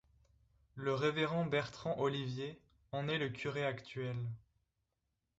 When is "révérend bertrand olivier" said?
0.95-2.59